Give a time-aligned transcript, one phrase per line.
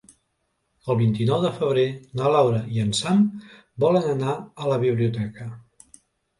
[0.93, 1.83] El vint-i-nou de febrer
[2.21, 3.23] na Laura i en Sam
[3.87, 5.51] volen anar a la biblioteca.